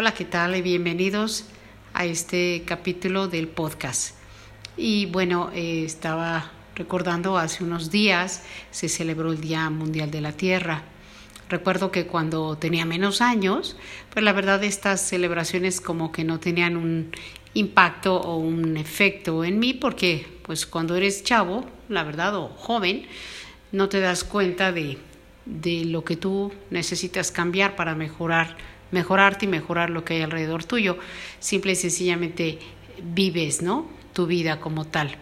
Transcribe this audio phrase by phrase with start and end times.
[0.00, 0.54] Hola, ¿qué tal?
[0.54, 1.46] Y bienvenidos
[1.92, 4.14] a este capítulo del podcast.
[4.76, 10.30] Y bueno, eh, estaba recordando hace unos días se celebró el Día Mundial de la
[10.30, 10.84] Tierra.
[11.48, 13.76] Recuerdo que cuando tenía menos años,
[14.12, 17.10] pues la verdad estas celebraciones como que no tenían un
[17.54, 23.04] impacto o un efecto en mí porque pues cuando eres chavo, la verdad, o joven,
[23.72, 24.96] no te das cuenta de
[25.48, 28.56] de lo que tú necesitas cambiar para mejorar,
[28.90, 30.98] mejorarte y mejorar lo que hay alrededor tuyo.
[31.40, 32.58] Simple y sencillamente
[33.02, 33.86] vives, ¿no?
[34.12, 35.16] Tu vida como tal.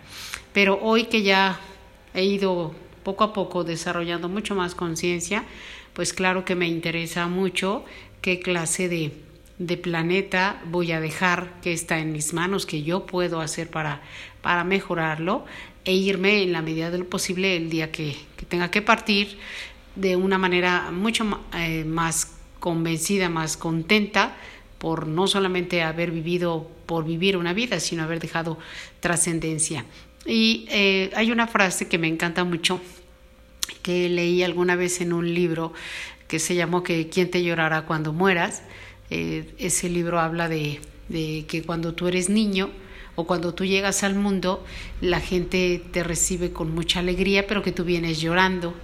[0.52, 1.60] Pero hoy que ya
[2.14, 5.44] he ido poco a poco desarrollando mucho más conciencia,
[5.92, 7.84] pues claro que me interesa mucho
[8.20, 9.12] qué clase de,
[9.58, 14.02] de planeta voy a dejar que está en mis manos, que yo puedo hacer para,
[14.42, 15.44] para mejorarlo
[15.84, 19.38] e irme en la medida de lo posible el día que, que tenga que partir
[19.94, 24.36] de una manera mucho eh, más convencida, más contenta
[24.78, 28.58] por no solamente haber vivido por vivir una vida, sino haber dejado
[29.00, 29.84] trascendencia.
[30.24, 32.80] Y eh, hay una frase que me encanta mucho,
[33.82, 35.72] que leí alguna vez en un libro
[36.28, 38.62] que se llamó que ¿Quién te llorará cuando mueras?
[39.10, 42.70] Eh, ese libro habla de, de que cuando tú eres niño,
[43.16, 44.64] o cuando tú llegas al mundo,
[45.00, 48.74] la gente te recibe con mucha alegría, pero que tú vienes llorando.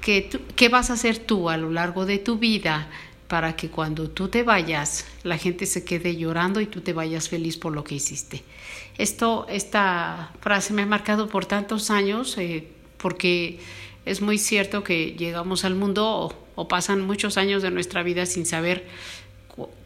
[0.00, 2.88] ¿Qué vas a hacer tú a lo largo de tu vida
[3.28, 7.28] para que cuando tú te vayas, la gente se quede llorando y tú te vayas
[7.28, 8.44] feliz por lo que hiciste?
[8.98, 13.58] Esto, esta frase me ha marcado por tantos años eh, porque
[14.04, 18.26] es muy cierto que llegamos al mundo o, o pasan muchos años de nuestra vida
[18.26, 18.86] sin saber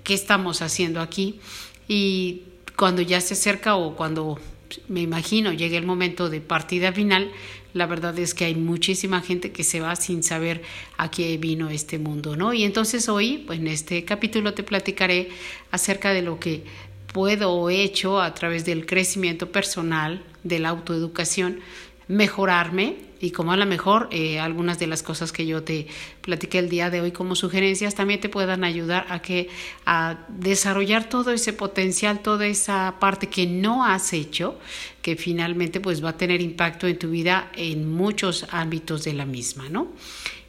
[0.05, 1.41] qué estamos haciendo aquí
[1.88, 2.42] y
[2.77, 4.38] cuando ya se acerca o cuando
[4.88, 7.30] me imagino llegue el momento de partida final,
[7.73, 10.63] la verdad es que hay muchísima gente que se va sin saber
[10.97, 12.53] a qué vino este mundo, ¿no?
[12.53, 15.29] Y entonces hoy, pues en este capítulo te platicaré
[15.71, 16.65] acerca de lo que
[17.13, 21.61] puedo o he hecho a través del crecimiento personal, de la autoeducación,
[22.09, 25.86] mejorarme y como a lo mejor eh, algunas de las cosas que yo te
[26.23, 29.48] platiqué el día de hoy como sugerencias también te puedan ayudar a que
[29.85, 34.59] a desarrollar todo ese potencial, toda esa parte que no has hecho,
[35.03, 39.27] que finalmente pues va a tener impacto en tu vida en muchos ámbitos de la
[39.27, 39.89] misma, ¿no?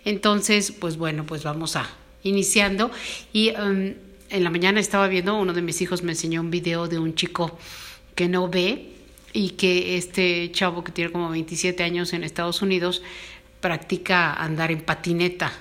[0.05, 1.89] Entonces, pues bueno, pues vamos a
[2.23, 2.89] iniciando
[3.33, 3.93] y um,
[4.29, 7.15] en la mañana estaba viendo, uno de mis hijos me enseñó un video de un
[7.15, 7.57] chico
[8.15, 8.90] que no ve
[9.33, 13.01] y que este chavo que tiene como 27 años en Estados Unidos
[13.59, 15.51] practica andar en patineta.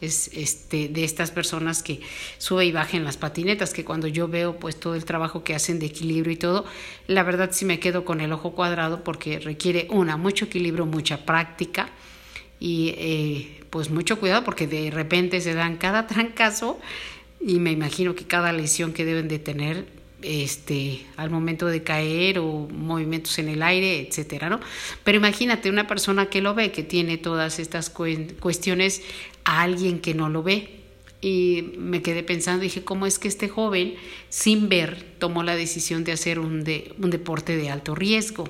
[0.00, 2.00] Es este, de estas personas que
[2.38, 5.56] sube y baja en las patinetas, que cuando yo veo pues todo el trabajo que
[5.56, 6.64] hacen de equilibrio y todo,
[7.08, 11.26] la verdad sí me quedo con el ojo cuadrado porque requiere una, mucho equilibrio, mucha
[11.26, 11.88] práctica
[12.60, 16.78] y eh, pues mucho cuidado porque de repente se dan cada trancazo
[17.40, 22.38] y me imagino que cada lesión que deben de tener este, al momento de caer
[22.38, 24.60] o movimientos en el aire, etcétera, ¿no?
[25.04, 29.02] Pero imagínate una persona que lo ve, que tiene todas estas cuestiones,
[29.44, 30.74] a alguien que no lo ve.
[31.20, 33.94] Y me quedé pensando, dije, ¿cómo es que este joven,
[34.28, 38.48] sin ver, tomó la decisión de hacer un, de, un deporte de alto riesgo?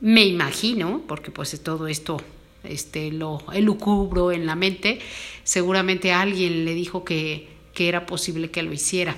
[0.00, 2.18] Me imagino, porque pues todo esto
[2.62, 4.98] este, lo elucubro en la mente,
[5.44, 9.16] seguramente alguien le dijo que, que era posible que lo hiciera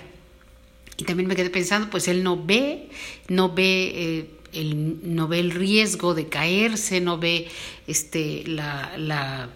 [0.97, 2.89] y también me quedé pensando, pues él no ve,
[3.29, 7.49] no ve, eh, el, no ve el riesgo de caerse, no ve
[7.87, 9.51] este, la, la,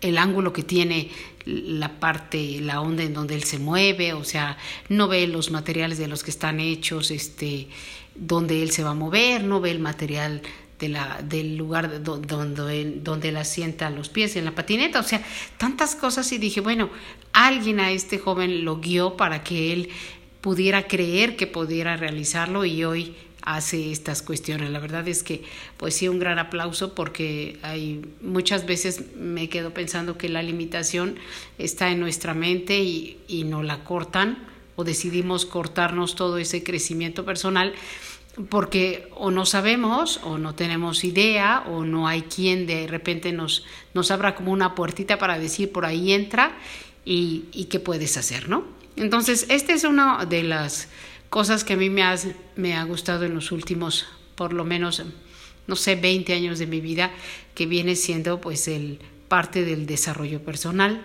[0.00, 1.10] el ángulo que tiene
[1.46, 4.56] la parte, la onda en donde él se mueve, o sea,
[4.88, 7.68] no ve los materiales de los que están hechos, este,
[8.14, 10.42] donde él se va a mover, no ve el material
[10.78, 15.04] de la, del lugar donde, él, donde él asienta los pies en la patineta, o
[15.04, 15.22] sea,
[15.58, 16.90] tantas cosas y dije, bueno,
[17.32, 19.90] alguien a este joven lo guió para que él
[20.44, 24.68] pudiera creer que pudiera realizarlo y hoy hace estas cuestiones.
[24.68, 25.42] La verdad es que,
[25.78, 31.16] pues sí, un gran aplauso porque hay muchas veces me quedo pensando que la limitación
[31.56, 34.46] está en nuestra mente y, y no la cortan
[34.76, 37.72] o decidimos cortarnos todo ese crecimiento personal
[38.50, 43.64] porque o no sabemos o no tenemos idea o no hay quien de repente nos,
[43.94, 46.54] nos abra como una puertita para decir por ahí entra
[47.06, 48.83] y, y qué puedes hacer, ¿no?
[48.96, 50.88] Entonces, esta es una de las
[51.30, 52.02] cosas que a mí me
[52.74, 54.06] ha, gustado en los últimos,
[54.36, 55.02] por lo menos,
[55.66, 57.10] no sé, 20 años de mi vida,
[57.54, 61.02] que viene siendo pues el parte del desarrollo personal.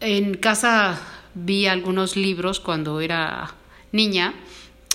[0.00, 1.00] En casa
[1.34, 3.54] vi algunos libros cuando era
[3.92, 4.34] niña.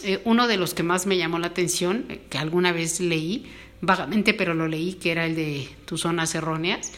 [0.03, 3.49] Eh, uno de los que más me llamó la atención, eh, que alguna vez leí,
[3.79, 6.91] vagamente, pero lo leí, que era el de Tus zonas erróneas,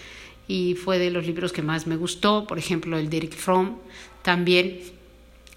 [0.48, 3.78] y fue de los libros que más me gustó, por ejemplo, el de Eric Fromm,
[4.24, 4.94] también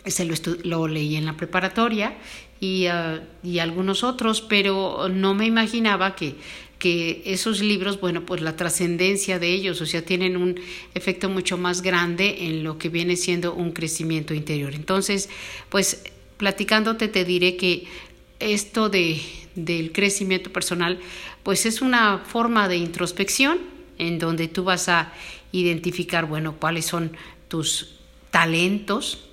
[0.09, 0.25] ese
[0.65, 2.17] lo, leí en la preparatoria
[2.61, 6.35] y, uh, y, algunos otros, pero no me imaginaba que,
[6.79, 10.61] que esos libros, bueno, pues la trascendencia de ellos, o sea, tienen un
[10.95, 14.75] efecto mucho más grande en lo que viene siendo un crecimiento interior.
[14.75, 15.29] Entonces,
[15.69, 16.05] pues
[16.37, 17.87] platicándote te diré que
[18.39, 19.21] esto de,
[19.55, 21.01] del crecimiento personal,
[21.43, 23.59] pues es una forma de introspección
[23.99, 25.13] en donde tú vas a
[25.51, 27.13] identificar, bueno, cuáles son
[27.49, 27.97] tus
[28.31, 29.28] talentos,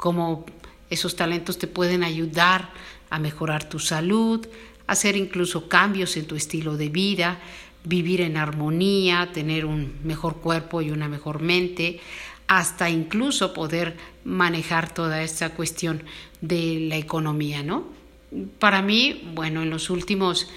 [0.00, 0.46] cómo
[0.88, 2.70] esos talentos te pueden ayudar
[3.10, 4.44] a mejorar tu salud,
[4.86, 7.38] hacer incluso cambios en tu estilo de vida,
[7.84, 12.00] vivir en armonía, tener un mejor cuerpo y una mejor mente,
[12.46, 16.02] hasta incluso poder manejar toda esta cuestión
[16.40, 17.84] de la economía, ¿no?
[18.58, 20.48] Para mí, bueno, en los últimos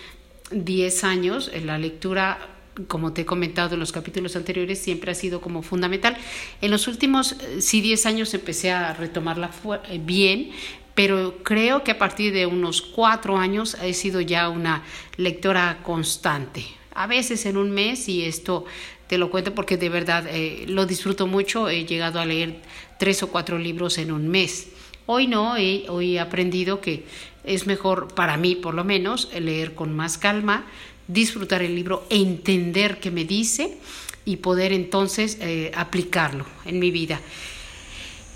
[0.52, 2.53] 10 años, la lectura
[2.88, 6.18] como te he comentado en los capítulos anteriores, siempre ha sido como fundamental.
[6.62, 9.52] En los últimos, eh, sí, 10 años empecé a retomarla
[9.90, 10.52] eh, bien,
[10.96, 14.84] pero creo que a partir de unos cuatro años he sido ya una
[15.18, 16.66] lectora constante.
[16.94, 18.66] A veces en un mes, y esto
[19.08, 22.62] te lo cuento porque de verdad eh, lo disfruto mucho, he llegado a leer
[23.00, 24.70] tres o cuatro libros en un mes.
[25.06, 27.04] Hoy no, hoy he aprendido que
[27.44, 30.66] es mejor, para mí por lo menos, leer con más calma,
[31.08, 33.78] disfrutar el libro, entender qué me dice
[34.26, 37.20] y poder entonces eh, aplicarlo en mi vida.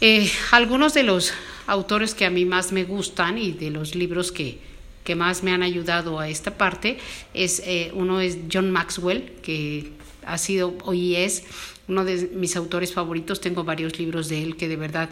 [0.02, 1.34] Eh, algunos de los
[1.66, 4.60] autores que a mí más me gustan y de los libros que,
[5.04, 6.98] que más me han ayudado a esta parte
[7.34, 9.92] es eh, uno es John Maxwell que
[10.26, 11.46] ha sido hoy es
[11.88, 15.10] uno de mis autores favoritos tengo varios libros de él que de verdad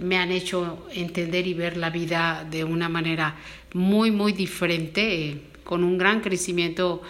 [0.00, 3.36] me han hecho entender y ver la vida de una manera
[3.72, 7.02] muy muy diferente con un gran crecimiento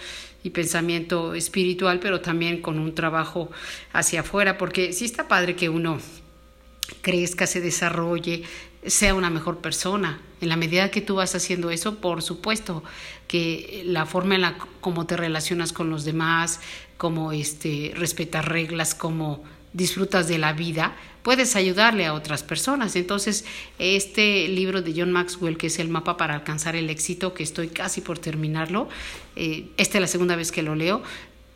[0.43, 3.51] y pensamiento espiritual, pero también con un trabajo
[3.93, 5.99] hacia afuera, porque sí está padre que uno
[7.03, 8.43] crezca, se desarrolle,
[8.87, 10.21] sea una mejor persona.
[10.41, 12.83] En la medida que tú vas haciendo eso, por supuesto
[13.27, 16.61] que la forma en la como te relacionas con los demás,
[16.97, 22.95] como este respetas reglas, como disfrutas de la vida, puedes ayudarle a otras personas.
[22.97, 23.45] Entonces,
[23.79, 27.69] este libro de John Maxwell, que es el mapa para alcanzar el éxito, que estoy
[27.69, 28.89] casi por terminarlo,
[29.35, 31.03] eh, esta es la segunda vez que lo leo,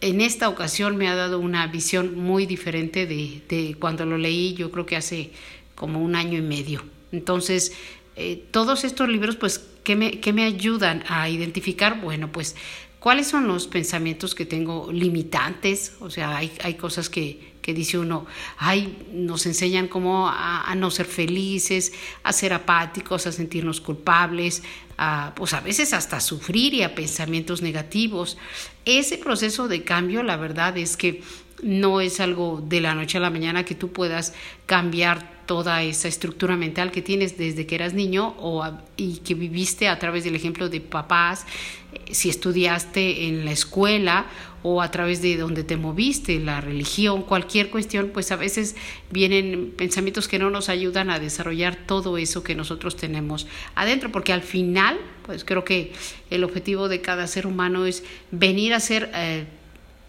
[0.00, 4.54] en esta ocasión me ha dado una visión muy diferente de, de cuando lo leí,
[4.54, 5.30] yo creo que hace
[5.74, 6.82] como un año y medio.
[7.12, 7.72] Entonces,
[8.16, 12.00] eh, todos estos libros, pues, ¿qué me, ¿qué me ayudan a identificar?
[12.00, 12.56] Bueno, pues,
[12.98, 15.94] ¿cuáles son los pensamientos que tengo limitantes?
[16.00, 18.26] O sea, hay, hay cosas que, dice uno,
[18.58, 24.62] ay, nos enseñan cómo a, no ser felices, a ser apáticos, a sentirnos culpables,
[24.96, 28.38] a, pues a veces hasta sufrir y a pensamientos negativos.
[28.84, 31.22] Ese proceso de cambio, la verdad es que
[31.62, 34.34] no es algo de la noche a la mañana que tú puedas
[34.66, 38.64] cambiar toda esa estructura mental que tienes desde que eras niño o
[38.96, 41.44] y que viviste a través del ejemplo de papás,
[41.92, 44.26] eh, si estudiaste en la escuela
[44.62, 48.76] o a través de donde te moviste, la religión, cualquier cuestión, pues a veces
[49.10, 54.32] vienen pensamientos que no nos ayudan a desarrollar todo eso que nosotros tenemos adentro, porque
[54.32, 55.92] al final, pues creo que
[56.30, 59.46] el objetivo de cada ser humano es venir a ser eh,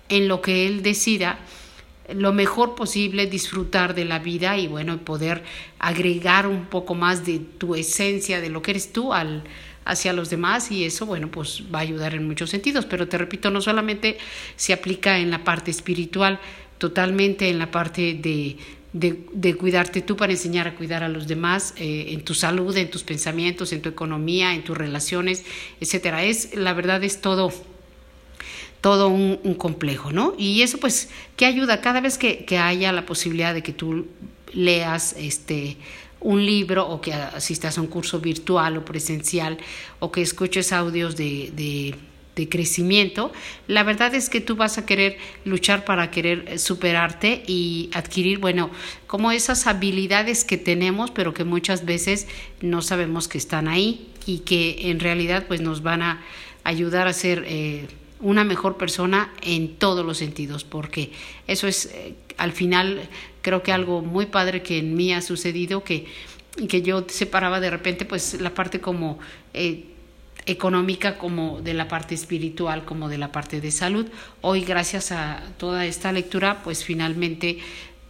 [0.10, 1.40] en lo que él decida
[2.14, 5.44] lo mejor posible, disfrutar de la vida y bueno, poder
[5.80, 9.44] agregar un poco más de tu esencia, de lo que eres tú al
[9.86, 12.86] hacia los demás y eso, bueno, pues va a ayudar en muchos sentidos.
[12.86, 14.18] Pero te repito, no solamente
[14.56, 16.40] se aplica en la parte espiritual,
[16.78, 18.58] totalmente en la parte de,
[18.94, 22.90] de, cuidarte tú para enseñar a cuidar a los demás, eh, en tu salud, en
[22.90, 25.46] tus pensamientos, en tu economía, en tus relaciones,
[25.80, 26.24] etcétera.
[26.24, 27.52] Es, la verdad es todo
[28.82, 30.34] todo un, complejo, ¿no?
[30.38, 31.82] Y eso pues, ¿qué ayuda?
[31.82, 34.08] Cada vez que, haya la posibilidad de que tú
[34.54, 35.78] leas este
[36.20, 39.58] un libro o que asistas a un curso virtual o presencial
[40.00, 41.96] o que escuches audios de, de,
[42.50, 43.32] crecimiento,
[43.68, 48.72] la verdad es que tú vas a querer luchar para querer superarte y adquirir, bueno,
[49.06, 52.26] como esas habilidades que tenemos, pero que muchas veces
[52.60, 56.24] no sabemos que están ahí y que en realidad pues nos van a
[56.64, 57.46] ayudar a ser...
[57.48, 57.86] Eh,
[58.22, 61.12] una mejor persona en todos los sentidos, porque
[61.48, 63.02] eso es eh, al final
[63.42, 66.06] creo que algo muy padre que en mí ha sucedido, que,
[66.70, 69.20] que yo separaba de repente pues la parte como
[69.54, 69.86] eh,
[70.46, 74.08] económica como de la parte espiritual, como de la parte de salud.
[74.42, 77.60] Hoy gracias a toda esta lectura pues finalmente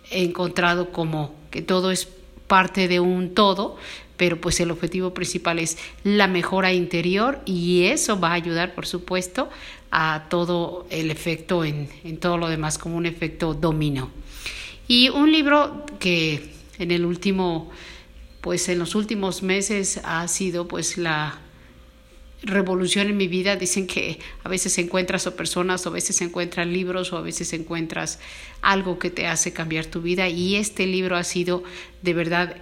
[0.10, 2.08] he encontrado como que todo es
[2.48, 3.78] parte de un todo,
[4.18, 8.86] pero pues el objetivo principal es la mejora interior y eso va a ayudar, por
[8.86, 9.50] supuesto,
[9.92, 14.10] a todo el efecto en, en todo lo demás, como un efecto dominó.
[14.88, 17.72] Y un libro que en el último
[18.42, 21.40] pues en los últimos meses ha sido pues la
[22.44, 23.56] revolución en mi vida.
[23.56, 27.54] Dicen que a veces encuentras o personas, o a veces encuentras libros, o a veces
[27.54, 28.20] encuentras
[28.62, 30.28] algo que te hace cambiar tu vida.
[30.28, 31.64] Y este libro ha sido
[32.02, 32.58] de verdad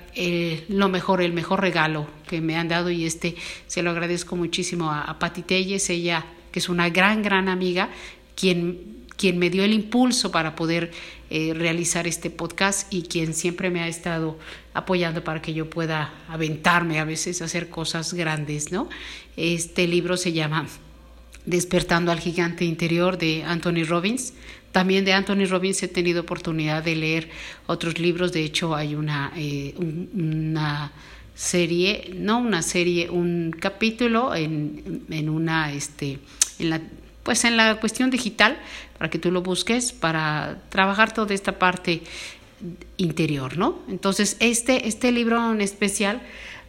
[0.67, 2.91] lo mejor, el mejor regalo que me han dado.
[2.91, 3.35] Y este
[3.67, 7.89] se lo agradezco muchísimo a, a Telles, ella que es una gran, gran amiga,
[8.35, 10.91] quien quien me dio el impulso para poder
[11.29, 14.39] eh, realizar este podcast y quien siempre me ha estado
[14.73, 18.87] apoyando para que yo pueda aventarme a veces a hacer cosas grandes, ¿no?
[19.35, 20.67] Este libro se llama
[21.45, 24.33] Despertando al gigante interior de Anthony Robbins.
[24.71, 27.29] También de Anthony Robbins he tenido oportunidad de leer
[27.67, 30.93] otros libros, de hecho hay una, eh, una
[31.35, 36.19] serie, no una serie, un capítulo en, en una, este,
[36.59, 36.81] en la
[37.23, 38.57] pues en la cuestión digital,
[38.97, 42.01] para que tú lo busques, para trabajar toda esta parte
[42.97, 43.79] interior, ¿no?
[43.87, 46.21] Entonces, este, este libro en especial,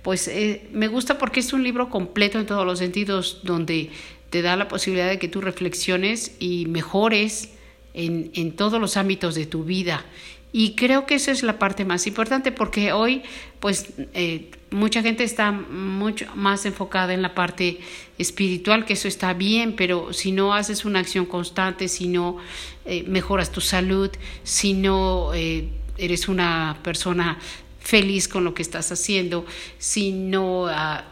[0.03, 3.91] pues eh, me gusta porque es un libro completo en todos los sentidos, donde
[4.29, 7.51] te da la posibilidad de que tú reflexiones y mejores
[7.95, 10.05] en, en todos los ámbitos de tu vida
[10.53, 13.23] y creo que esa es la parte más importante porque hoy,
[13.61, 17.81] pues, eh, mucha gente está mucho más enfocada en la parte
[18.19, 22.39] espiritual, que eso está bien, pero si no haces una acción constante, si no
[22.85, 24.11] eh, mejoras tu salud,
[24.43, 27.39] si no eh, eres una persona
[27.81, 29.45] feliz con lo que estás haciendo,
[29.79, 30.67] si no...
[30.69, 31.05] Ah,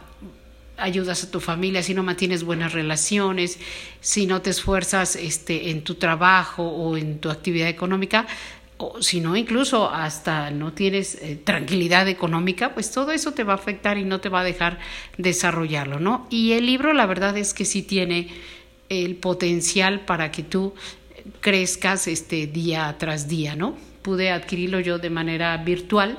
[0.78, 3.58] ayudas a tu familia, si no mantienes buenas relaciones,
[4.00, 8.26] si no te esfuerzas este, en tu trabajo o en tu actividad económica,
[8.78, 13.54] o si no, incluso hasta no tienes eh, tranquilidad económica, pues todo eso te va
[13.54, 14.78] a afectar y no te va a dejar
[15.16, 16.26] desarrollarlo, ¿no?
[16.30, 18.28] Y el libro, la verdad es que sí tiene
[18.88, 20.74] el potencial para que tú
[21.40, 23.76] crezcas este día tras día, ¿no?
[24.02, 26.16] Pude adquirirlo yo de manera virtual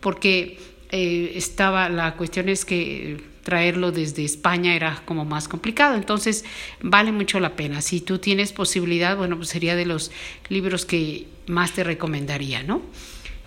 [0.00, 0.58] porque
[0.90, 5.94] eh, estaba, la cuestión es que traerlo desde España era como más complicado.
[5.94, 6.44] Entonces,
[6.82, 7.80] vale mucho la pena.
[7.80, 10.10] Si tú tienes posibilidad, bueno, pues sería de los
[10.50, 12.82] libros que más te recomendaría, ¿no?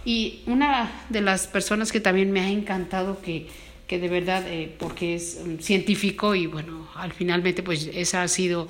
[0.04, 3.46] Y una de las personas que también me ha encantado que,
[3.86, 8.68] que de verdad, eh, porque es científico y bueno, al finalmente pues esa ha sido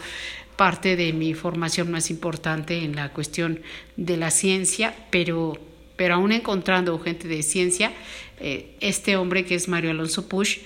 [0.58, 3.62] parte de mi formación más importante en la cuestión
[3.96, 5.58] de la ciencia, pero,
[5.96, 7.94] pero aún encontrando gente de ciencia,
[8.42, 10.58] eh, este hombre que es Mario Alonso Push,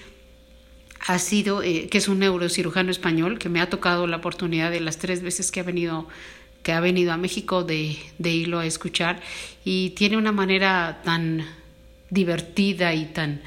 [1.07, 4.79] ha sido, eh, que es un neurocirujano español, que me ha tocado la oportunidad de
[4.79, 6.07] las tres veces que ha venido,
[6.63, 9.21] que ha venido a México de, de irlo a escuchar.
[9.63, 11.45] Y tiene una manera tan
[12.09, 13.41] divertida y tan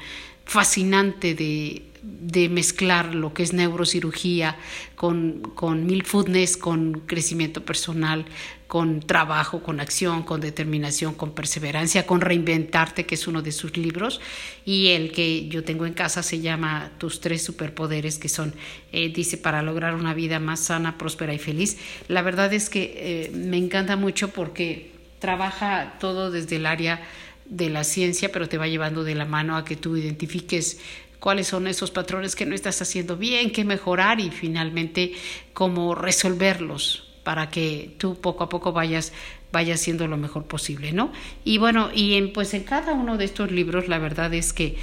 [0.45, 4.57] fascinante de, de mezclar lo que es neurocirugía
[4.95, 8.25] con, con mindfulness, con crecimiento personal,
[8.69, 13.75] con trabajo, con acción, con determinación, con perseverancia, con reinventarte, que es uno de sus
[13.77, 14.21] libros,
[14.63, 18.53] y el que yo tengo en casa se llama Tus tres superpoderes, que son,
[18.91, 21.77] eh, dice, para lograr una vida más sana, próspera y feliz.
[22.07, 27.01] La verdad es que eh, me encanta mucho porque trabaja todo desde el área
[27.45, 30.79] de la ciencia, pero te va llevando de la mano a que tú identifiques
[31.19, 35.13] cuáles son esos patrones que no estás haciendo bien, qué mejorar y finalmente
[35.53, 39.13] cómo resolverlos para que tú poco a poco vayas
[39.51, 41.11] vayas haciendo lo mejor posible, ¿no?
[41.43, 44.77] Y bueno, y en, pues en cada uno de estos libros la verdad es que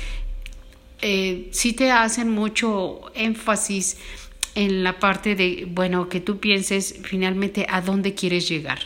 [1.03, 3.99] eh, sí te hacen mucho énfasis
[4.55, 8.79] en la parte de, bueno, que tú pienses finalmente a dónde quieres llegar.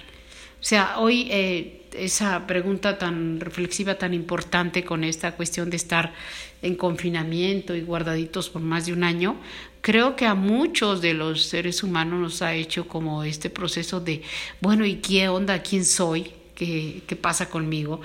[0.60, 6.12] O sea, hoy eh, esa pregunta tan reflexiva, tan importante con esta cuestión de estar
[6.62, 9.36] en confinamiento y guardaditos por más de un año,
[9.80, 14.22] creo que a muchos de los seres humanos nos ha hecho como este proceso de,
[14.60, 15.62] bueno, ¿y qué onda?
[15.62, 16.32] ¿Quién soy?
[16.54, 18.00] ¿Qué, qué pasa conmigo?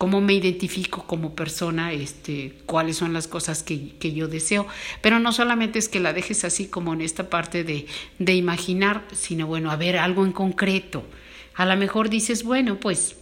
[0.00, 4.66] cómo me identifico como persona, este, cuáles son las cosas que, que, yo deseo.
[5.02, 7.84] Pero no solamente es que la dejes así como en esta parte de,
[8.18, 11.04] de imaginar, sino bueno, a ver, algo en concreto.
[11.54, 13.16] A lo mejor dices, bueno, pues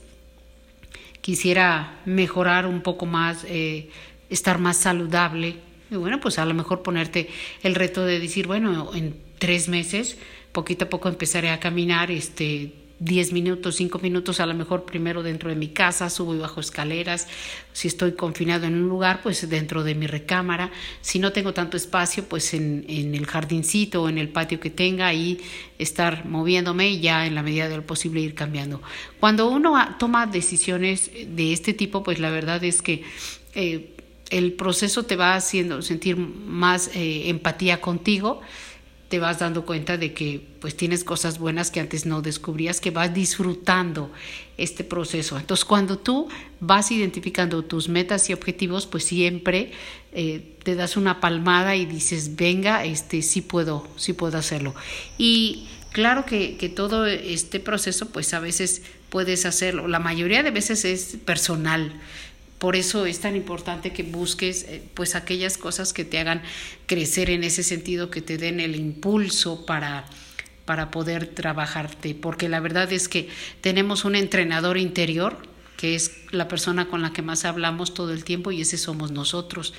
[1.20, 3.90] quisiera mejorar un poco más, eh,
[4.30, 5.56] estar más saludable.
[5.90, 7.30] Y bueno, pues a lo mejor ponerte
[7.62, 10.18] el reto de decir, bueno, en tres meses,
[10.52, 15.22] poquito a poco empezaré a caminar, este, 10 minutos, 5 minutos, a lo mejor primero
[15.22, 17.28] dentro de mi casa, subo y bajo escaleras.
[17.72, 20.72] Si estoy confinado en un lugar, pues dentro de mi recámara.
[21.00, 24.70] Si no tengo tanto espacio, pues en, en el jardincito o en el patio que
[24.70, 25.38] tenga, ahí
[25.78, 28.82] estar moviéndome y ya en la medida de lo posible ir cambiando.
[29.20, 33.04] Cuando uno toma decisiones de este tipo, pues la verdad es que...
[33.54, 33.94] Eh,
[34.30, 38.40] el proceso te va haciendo sentir más eh, empatía contigo
[39.08, 42.90] te vas dando cuenta de que pues tienes cosas buenas que antes no descubrías, que
[42.90, 44.12] vas disfrutando
[44.58, 45.38] este proceso.
[45.38, 46.28] Entonces cuando tú
[46.60, 49.72] vas identificando tus metas y objetivos, pues siempre
[50.12, 54.74] eh, te das una palmada y dices, venga, este sí puedo, sí puedo hacerlo.
[55.16, 60.50] Y claro que, que todo este proceso, pues a veces puedes hacerlo, la mayoría de
[60.50, 61.98] veces es personal
[62.58, 66.42] por eso es tan importante que busques eh, pues aquellas cosas que te hagan
[66.86, 70.06] crecer en ese sentido, que te den el impulso para,
[70.64, 73.28] para poder trabajarte, porque la verdad es que
[73.60, 75.38] tenemos un entrenador interior,
[75.76, 79.12] que es la persona con la que más hablamos todo el tiempo y ese somos
[79.12, 79.72] nosotros.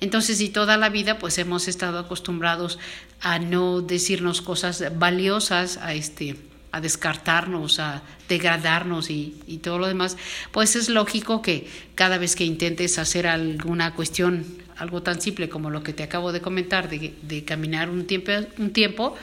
[0.00, 2.78] Entonces, y toda la vida pues hemos estado acostumbrados
[3.20, 6.36] a no decirnos cosas valiosas, a este
[6.72, 10.16] a descartarnos, a degradarnos y, y, todo lo demás,
[10.52, 14.44] pues es lógico que cada vez que intentes hacer alguna cuestión,
[14.76, 18.32] algo tan simple como lo que te acabo de comentar, de, de caminar un tiempo,
[18.58, 19.16] un tiempo,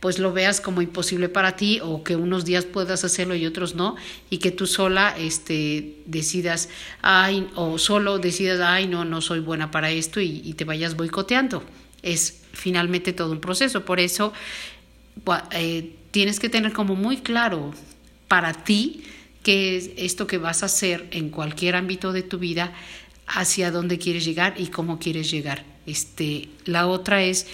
[0.00, 3.74] pues lo veas como imposible para ti o que unos días puedas hacerlo y otros
[3.74, 3.96] no,
[4.30, 6.70] y que tú sola este, decidas,
[7.02, 11.62] ay, o solo decidas, ay, no, no soy buena para esto y, te vayas boicoteando.
[12.02, 13.84] Es finalmente todo un proceso.
[13.84, 14.32] Por eso,
[15.52, 17.72] eh, tienes que tener como muy claro
[18.28, 19.04] para ti
[19.42, 22.72] qué es esto que vas a hacer en cualquier ámbito de tu vida,
[23.26, 25.64] hacia dónde quieres llegar y cómo quieres llegar.
[25.86, 27.46] Este, la otra es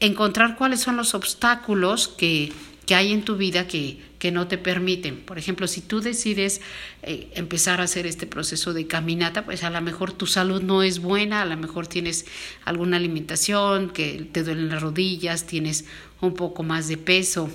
[0.00, 2.52] encontrar cuáles son los obstáculos que,
[2.86, 5.16] que hay en tu vida que, que, no te permiten.
[5.16, 6.60] Por ejemplo, si tú decides
[7.02, 10.82] eh, empezar a hacer este proceso de caminata, pues a lo mejor tu salud no
[10.82, 12.24] es buena, a lo mejor tienes
[12.64, 15.86] alguna limitación, que te duelen las rodillas, tienes
[16.20, 17.50] un poco más de peso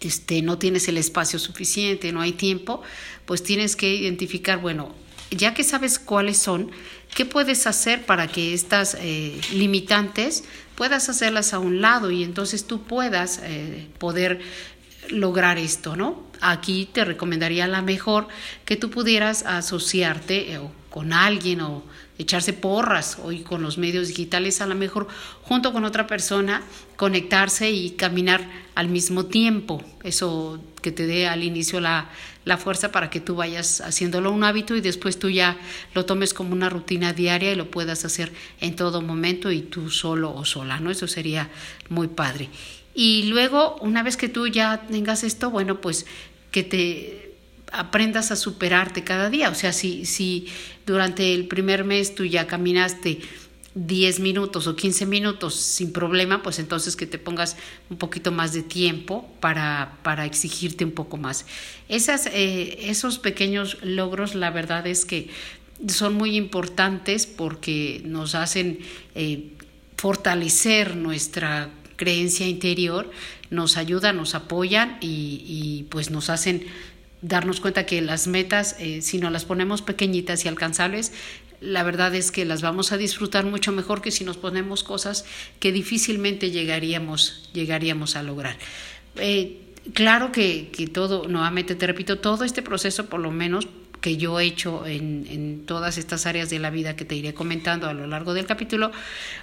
[0.00, 2.82] este, no tienes el espacio suficiente, no hay tiempo,
[3.26, 4.94] pues tienes que identificar, bueno,
[5.30, 6.70] ya que sabes cuáles son,
[7.14, 12.66] ¿qué puedes hacer para que estas eh, limitantes puedas hacerlas a un lado y entonces
[12.66, 14.40] tú puedas eh, poder
[15.10, 16.24] lograr esto, ¿no?
[16.40, 18.28] Aquí te recomendaría la mejor
[18.64, 21.84] que tú pudieras asociarte eh, con alguien o
[22.20, 25.08] echarse porras hoy con los medios digitales, a lo mejor
[25.42, 26.62] junto con otra persona,
[26.96, 29.82] conectarse y caminar al mismo tiempo.
[30.04, 32.10] Eso que te dé al inicio la,
[32.44, 35.56] la fuerza para que tú vayas haciéndolo un hábito y después tú ya
[35.94, 39.90] lo tomes como una rutina diaria y lo puedas hacer en todo momento y tú
[39.90, 40.90] solo o sola, ¿no?
[40.90, 41.48] Eso sería
[41.88, 42.50] muy padre.
[42.94, 46.04] Y luego, una vez que tú ya tengas esto, bueno, pues
[46.50, 47.29] que te
[47.72, 49.50] aprendas a superarte cada día.
[49.50, 50.48] O sea, si, si
[50.86, 53.20] durante el primer mes tú ya caminaste
[53.74, 57.56] 10 minutos o 15 minutos sin problema, pues entonces que te pongas
[57.88, 61.46] un poquito más de tiempo para, para exigirte un poco más.
[61.88, 65.28] Esas, eh, esos pequeños logros, la verdad es que
[65.86, 68.80] son muy importantes porque nos hacen
[69.14, 69.52] eh,
[69.96, 73.10] fortalecer nuestra creencia interior,
[73.50, 76.66] nos ayudan, nos apoyan y, y pues nos hacen
[77.22, 81.12] darnos cuenta que las metas, eh, si no las ponemos pequeñitas y alcanzables,
[81.60, 85.26] la verdad es que las vamos a disfrutar mucho mejor que si nos ponemos cosas
[85.58, 88.56] que difícilmente llegaríamos, llegaríamos a lograr.
[89.16, 89.58] Eh,
[89.92, 93.68] claro que, que, todo, nuevamente te repito, todo este proceso, por lo menos
[94.00, 97.34] que yo he hecho en, en todas estas áreas de la vida que te iré
[97.34, 98.92] comentando a lo largo del capítulo,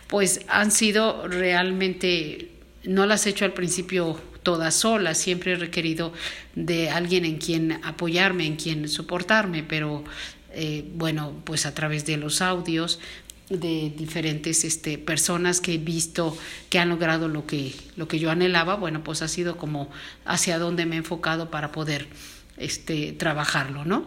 [0.08, 2.50] pues han sido realmente,
[2.84, 6.14] no las he hecho al principio toda sola, siempre he requerido
[6.56, 10.06] de alguien en quien apoyarme, en quien soportarme, pero
[10.54, 13.02] eh, bueno, pues a través de los audios
[13.50, 16.38] de diferentes este, personas que he visto
[16.70, 19.90] que han logrado lo que, lo que yo anhelaba, bueno, pues ha sido como
[20.24, 22.08] hacia dónde me he enfocado para poder
[22.56, 24.06] este, trabajarlo, ¿no?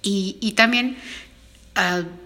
[0.00, 0.96] Y, y también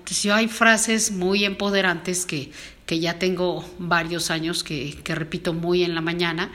[0.05, 2.53] si hay frases muy empoderantes que,
[2.85, 6.53] que ya tengo varios años que, que repito muy en la mañana,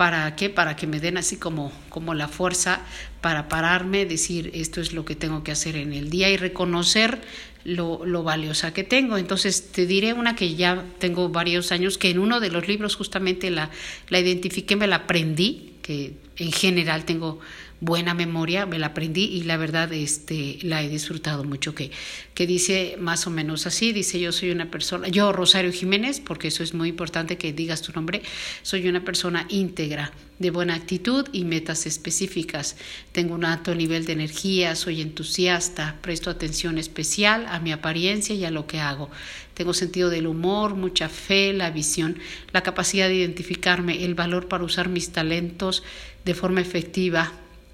[0.00, 0.48] ¿Para qué?
[0.48, 2.80] Para que me den así como, como la fuerza
[3.20, 7.20] para pararme, decir esto es lo que tengo que hacer en el día y reconocer
[7.64, 9.18] lo, lo, valiosa que tengo.
[9.18, 12.96] Entonces te diré una que ya tengo varios años, que en uno de los libros
[12.96, 13.68] justamente la,
[14.08, 17.38] la identifiqué, me la aprendí, que en general tengo
[17.80, 21.90] buena memoria, me la aprendí y la verdad este, la he disfrutado mucho, que,
[22.34, 26.48] que dice más o menos así, dice yo soy una persona, yo Rosario Jiménez, porque
[26.48, 28.22] eso es muy importante que digas tu nombre,
[28.62, 32.76] soy una persona íntegra, de buena actitud y metas específicas.
[33.12, 38.46] Tengo un alto nivel de energía, soy entusiasta, presto atención especial a mi apariencia y
[38.46, 39.10] a lo que hago.
[39.52, 42.18] Tengo sentido del humor, mucha fe, la visión,
[42.52, 45.82] la capacidad de identificarme, el valor para usar mis talentos
[46.24, 47.30] de forma efectiva,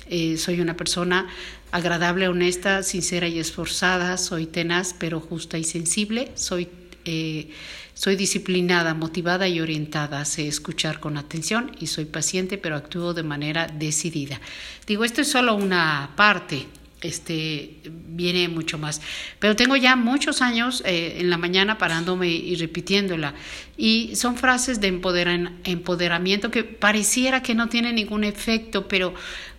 [0.08, 1.28] eh, soy una persona
[1.72, 4.16] agradable, honesta, sincera y esforzada.
[4.18, 6.32] Soy tenaz, pero justa y sensible.
[6.34, 6.68] Soy
[7.04, 7.50] eh,
[7.94, 10.24] soy disciplinada, motivada y orientada.
[10.26, 14.40] Sé escuchar con atención y soy paciente, pero actúo de manera decidida.
[14.86, 16.66] Digo, esto es solo una parte
[17.02, 19.00] este viene mucho más.
[19.38, 23.34] Pero tengo ya muchos años eh, en la mañana parándome y repitiéndola.
[23.76, 29.14] Y son frases de empoderamiento que pareciera que no tienen ningún efecto, pero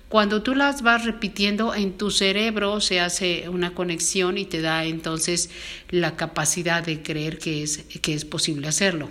[0.10, 4.86] cuando tú las vas repitiendo en tu cerebro se hace una conexión y te da
[4.86, 5.50] entonces
[5.90, 9.10] la capacidad de creer que es, que es posible hacerlo.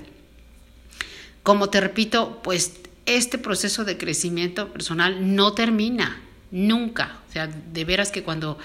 [1.43, 2.73] Como te repito, pues
[3.05, 7.21] este proceso de crecimiento personal no termina nunca.
[7.29, 8.59] O sea, de veras que cuando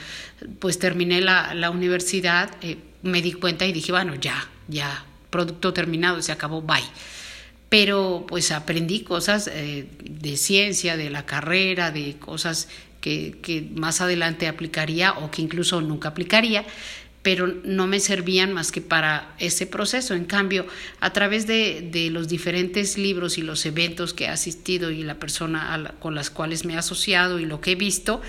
[0.59, 5.73] pues terminé la, la universidad eh, me di cuenta y dije, bueno, ya, ya, producto
[5.73, 6.81] terminado, se acabó, bye
[7.71, 12.67] pero pues aprendí cosas eh, de ciencia, de la carrera, de cosas
[12.99, 16.65] que, más adelante aplicaría o que incluso nunca aplicaría,
[17.21, 20.15] pero no me servían más que para ese proceso.
[20.15, 20.67] En cambio,
[20.99, 25.95] a través de, los diferentes libros y los eventos que he asistido y la persona
[26.01, 28.21] con las cuales me he asociado y lo que he visto,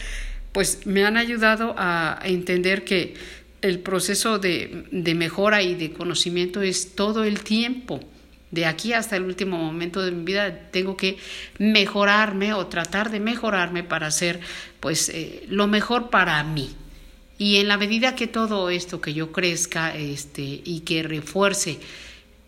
[0.52, 3.14] pues me han ayudado a, entender que
[3.60, 7.98] el proceso de mejora y de conocimiento es todo el tiempo
[8.52, 11.16] de aquí hasta el último momento de mi vida tengo que
[11.58, 14.40] mejorarme o tratar de mejorarme para hacer
[14.78, 16.70] pues eh, lo mejor para mí.
[17.38, 21.80] Y en la medida que todo esto que yo crezca este, y que refuerce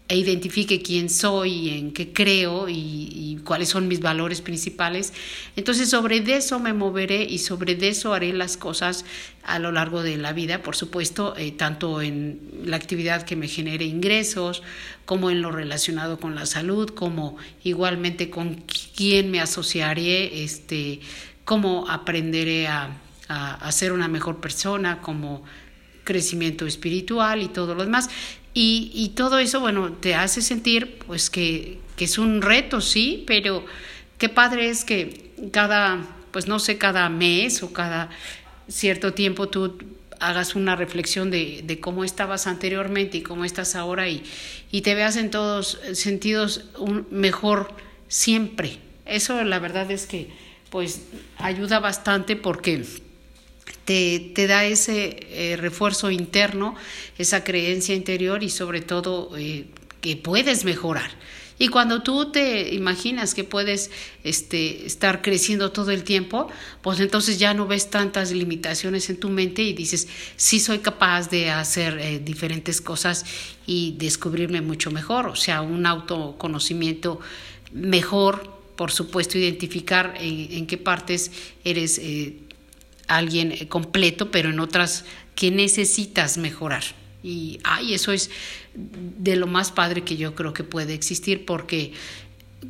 [0.07, 5.12] e identifique quién soy, en qué creo y, cuáles son mis valores principales.
[5.55, 9.05] Entonces sobre eso me moveré y sobre eso haré las cosas
[9.43, 13.49] a lo largo de la vida, por supuesto, eh, tanto en la actividad que me
[13.49, 14.62] genere ingresos,
[15.05, 18.64] como en lo relacionado con la salud, como igualmente con
[18.97, 21.01] quién me asociaré, este,
[21.45, 22.97] cómo aprenderé a,
[23.29, 25.45] a, a ser una mejor persona, como
[26.05, 28.09] crecimiento espiritual y todo lo demás.
[28.55, 33.64] Y, y todo eso, bueno, te hace sentir pues que, es un reto, sí, pero
[34.17, 38.11] qué padre es que cada, pues no sé, cada mes o cada
[38.69, 39.79] cierto tiempo tú
[40.21, 44.23] hagas una reflexión de, de, cómo estabas anteriormente y cómo estás ahora y,
[44.71, 47.75] y te veas en todos sentidos un mejor
[48.09, 48.79] siempre.
[49.05, 50.31] Eso la verdad es que
[50.71, 51.03] pues
[51.38, 52.85] ayuda bastante porque
[53.85, 56.75] te, da ese eh, refuerzo interno,
[57.18, 59.66] esa creencia interior y sobre todo eh,
[60.01, 61.11] que puedes mejorar.
[61.57, 63.92] Y cuando tú te imaginas que puedes
[64.25, 66.49] este, estar creciendo todo el tiempo,
[66.83, 71.31] pues entonces ya no ves tantas limitaciones en tu mente y dices, sí soy capaz
[71.31, 73.25] de hacer eh, diferentes cosas
[73.66, 77.20] y descubrirme mucho mejor, o sea, un autoconocimiento
[77.73, 81.31] mejor, por supuesto, identificar en, en qué partes
[81.64, 82.01] eres
[83.09, 86.85] alguien eh, completo, pero en otras que necesitas mejorar.
[87.23, 88.31] Y ay, eso es
[88.75, 91.93] de lo más padre que yo creo que puede existir, porque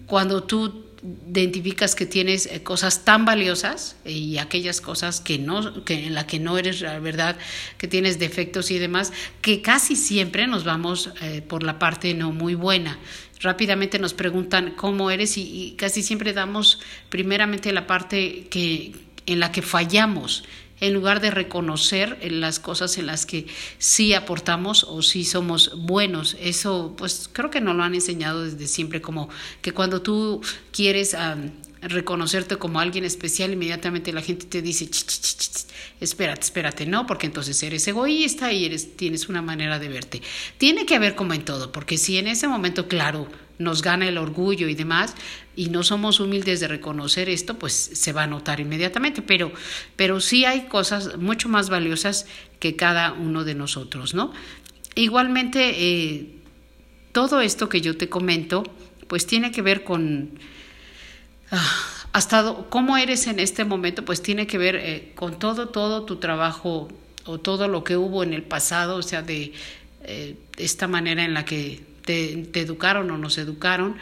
[0.07, 0.85] cuando tú
[1.29, 6.27] identificas que tienes eh, cosas tan valiosas y aquellas cosas que no que en la
[6.27, 7.37] que no eres la verdad
[7.77, 12.33] que tienes defectos y demás que casi siempre nos vamos eh, por la parte no
[12.33, 12.99] muy buena
[13.41, 18.95] rápidamente nos preguntan cómo eres y casi siempre damos primeramente la parte que
[19.27, 20.45] en la que fallamos,
[20.81, 23.47] en lugar de reconocer las cosas en las que
[23.79, 26.37] sí aportamos o sí somos buenos.
[26.41, 29.29] Eso, pues creo que nos lo han enseñado desde siempre, como
[29.63, 30.41] que cuando tú
[30.73, 31.17] quieres
[31.81, 34.89] reconocerte como alguien especial, inmediatamente la gente te dice,
[36.01, 40.23] espérate, espérate, no, porque entonces eres egoísta y eres, tienes una manera de verte.
[40.59, 44.19] Tiene que haber como en todo, porque si en ese momento, claro, nos gana el
[44.19, 45.15] orgullo y demás,
[45.57, 49.53] y no somos humildes de reconocer esto, pues se va a notar inmediatamente, pero,
[49.97, 52.27] pero sí hay cosas mucho más valiosas
[52.59, 54.33] que cada uno de nosotros, ¿no?
[54.95, 56.27] Igualmente, eh,
[57.13, 58.65] todo esto que yo te comento,
[59.07, 60.39] pues tiene que ver con
[61.51, 61.77] ah,
[62.13, 66.17] hasta cómo eres en este momento, pues tiene que ver eh, con todo, todo tu
[66.17, 66.89] trabajo
[67.25, 69.53] o todo lo que hubo en el pasado, o sea, de
[70.03, 73.97] eh, esta manera en la que te, educaron o nos educaron,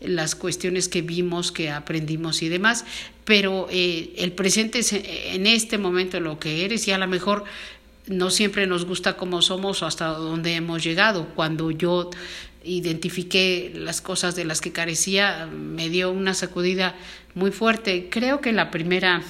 [0.00, 2.84] las cuestiones que vimos, que aprendimos y demás,
[3.24, 7.44] pero eh, el presente es en este momento lo que eres y a lo mejor
[8.06, 11.26] no siempre nos gusta cómo somos o hasta dónde hemos llegado.
[11.34, 12.10] Cuando yo
[12.64, 16.94] identifiqué las cosas de las que carecía, me dio una sacudida
[17.34, 18.08] muy fuerte.
[18.10, 19.22] Creo que la primera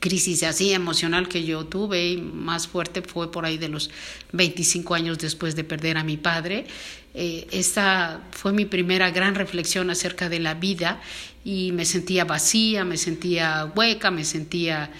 [0.00, 3.90] crisis así emocional que yo tuve y más fuerte fue por ahí de los
[4.32, 6.66] 25 años después de perder a mi padre.
[7.14, 11.00] Eh, esta fue mi primera gran reflexión acerca de la vida
[11.44, 14.90] y me sentía vacía, me sentía hueca, me sentía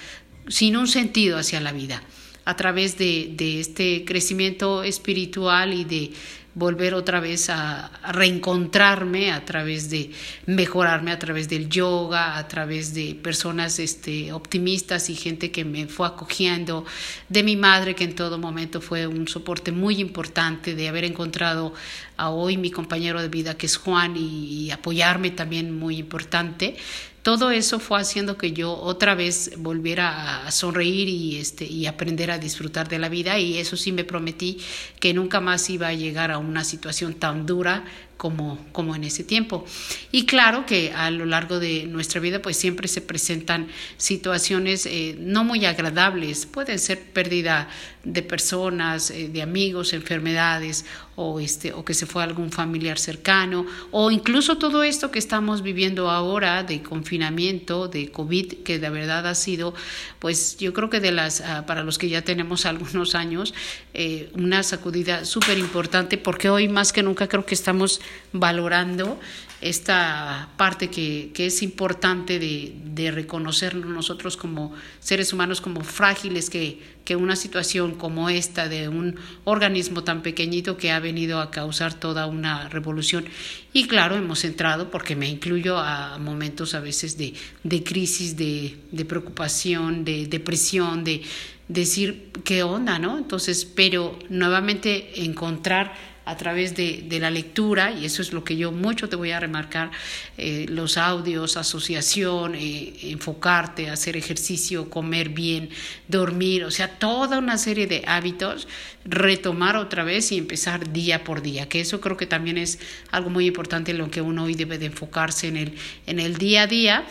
[0.48, 2.02] sin un sentido hacia la vida.
[2.44, 6.10] A través de, de este crecimiento espiritual y de
[6.54, 10.10] volver otra vez a, reencontrarme a través de
[10.46, 15.86] mejorarme a través del yoga, a través de personas este, optimistas y gente que me
[15.86, 16.84] fue acogiendo,
[17.28, 21.72] de mi madre que en todo momento fue un soporte muy importante, de haber encontrado
[22.16, 26.76] a hoy mi compañero de vida que es Juan y apoyarme también muy importante
[27.22, 32.30] todo eso fue haciendo que yo otra vez volviera a sonreír y, este, y aprender
[32.30, 34.58] a disfrutar de la vida y eso sí me prometí
[34.98, 37.84] que nunca más iba a llegar a una situación tan dura
[38.22, 39.64] como, como en ese tiempo.
[40.12, 45.16] Y claro que a lo largo de nuestra vida pues siempre se presentan situaciones eh,
[45.18, 47.68] no muy agradables, pueden ser pérdida
[48.04, 50.84] de personas, eh, de amigos, enfermedades
[51.16, 55.62] o, este, o que se fue algún familiar cercano o incluso todo esto que estamos
[55.62, 59.74] viviendo ahora de confinamiento, de COVID, que de verdad ha sido
[60.20, 63.52] pues yo creo que de las, ah, para los que ya tenemos algunos años,
[63.94, 68.00] eh, una sacudida súper importante porque hoy más que nunca creo que estamos
[68.32, 69.18] valorando
[69.62, 76.50] esta parte que, que es importante de, de, reconocernos nosotros como seres humanos como frágiles,
[76.50, 81.52] que, que una situación como esta de un organismo tan pequeñito que ha venido a
[81.52, 83.24] causar toda una revolución.
[83.72, 88.76] Y claro, hemos entrado, porque me incluyo a momentos a veces de, de crisis, de,
[88.90, 91.22] de preocupación, de depresión, de
[91.68, 93.16] decir qué onda, ¿no?
[93.16, 98.56] Entonces, pero nuevamente encontrar a través de, de, la lectura, y eso es lo que
[98.56, 99.90] yo mucho te voy a remarcar,
[100.38, 105.70] eh, los audios, asociación, eh, enfocarte, hacer ejercicio, comer bien,
[106.08, 108.68] dormir, o sea, toda una serie de hábitos,
[109.04, 112.78] retomar otra vez y empezar día por día, que eso creo que también es
[113.10, 115.74] algo muy importante en lo que uno hoy debe de enfocarse en el,
[116.06, 117.04] en el día a día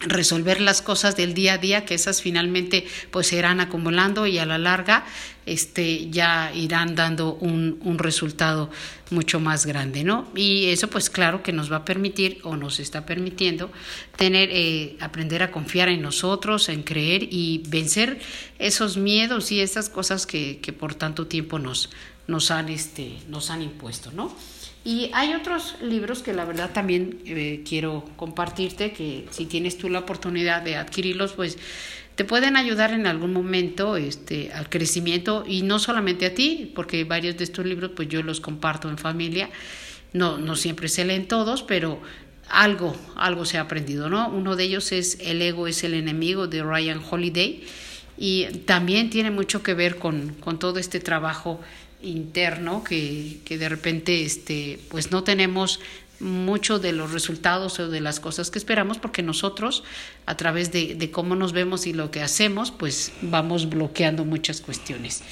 [0.00, 4.38] resolver las cosas del día a día que esas finalmente pues se irán acumulando y
[4.38, 5.06] a la larga
[5.46, 8.70] este ya irán dando un, un, resultado
[9.10, 12.78] mucho más grande no y eso pues claro que nos va a permitir o nos
[12.78, 13.70] está permitiendo
[14.16, 18.20] tener eh, aprender a confiar en nosotros en creer y vencer
[18.58, 21.90] esos miedos y esas cosas que, que por tanto tiempo nos
[22.26, 24.36] nos han este nos han impuesto no
[24.86, 29.88] y hay otros libros que la verdad también eh, quiero compartirte, que si tienes tú
[29.88, 31.58] la oportunidad de adquirirlos, pues
[32.14, 37.02] te pueden ayudar en algún momento este, al crecimiento y no solamente a ti, porque
[37.02, 39.50] varios de estos libros pues yo los comparto en familia,
[40.12, 42.00] no, no siempre se leen todos, pero
[42.48, 44.28] algo, algo se ha aprendido, ¿no?
[44.28, 47.64] Uno de ellos es El ego es el enemigo de Ryan Holiday
[48.16, 51.60] y también tiene mucho que ver con, con todo este trabajo
[52.02, 55.80] interno que, que de repente este, pues no tenemos
[56.20, 59.84] mucho de los resultados o de las cosas que esperamos porque nosotros
[60.24, 64.60] a través de, de, cómo nos vemos y lo que hacemos pues vamos bloqueando muchas
[64.60, 65.22] cuestiones.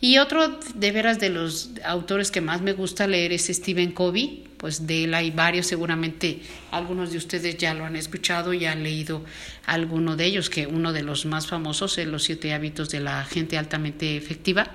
[0.00, 4.44] Y otro de veras de los autores que más me gusta leer es Stephen Covey.
[4.58, 6.40] Pues de él hay varios seguramente
[6.70, 9.22] algunos de ustedes ya lo han escuchado y han leído
[9.66, 13.24] alguno de ellos que uno de los más famosos es los siete hábitos de la
[13.24, 14.70] gente altamente efectiva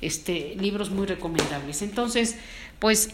[0.00, 1.82] este, libros muy recomendables.
[1.82, 2.36] Entonces,
[2.78, 3.10] pues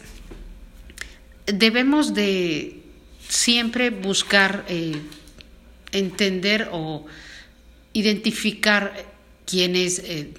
[1.47, 2.83] debemos de
[3.29, 5.01] siempre buscar eh,
[5.93, 7.07] entender o
[7.93, 9.07] identificar
[9.47, 10.33] quién es, eh,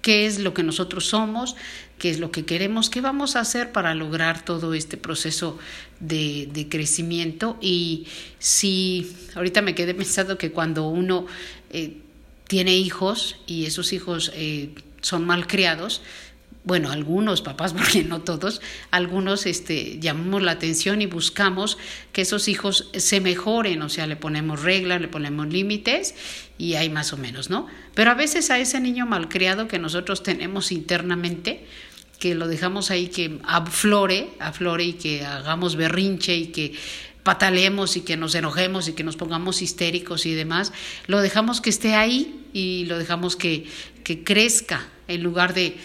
[0.00, 1.56] qué es lo que nosotros somos,
[1.98, 5.58] qué es lo que queremos, qué vamos a hacer para lograr todo este proceso
[6.00, 7.58] de, de crecimiento.
[7.60, 8.06] Y
[8.38, 11.26] si ahorita me quedé pensando que cuando uno
[11.70, 11.98] eh,
[12.48, 14.32] tiene hijos y esos hijos
[15.02, 16.00] son malcriados,
[16.64, 18.60] bueno, algunos papás, porque no todos,
[18.90, 21.78] algunos este, llamamos la atención y buscamos
[22.12, 26.14] que esos hijos se mejoren, o sea, le ponemos reglas, le ponemos límites
[26.58, 27.66] y hay más o menos, ¿no?
[27.94, 31.66] Pero a veces a ese niño malcriado que nosotros tenemos internamente,
[32.18, 36.74] que lo dejamos ahí que aflore, aflore y que hagamos berrinche y que
[37.22, 40.72] pataleemos y que nos enojemos y que nos pongamos histéricos y demás,
[41.06, 43.66] lo dejamos que esté ahí y lo dejamos que,
[44.04, 45.76] que crezca en lugar de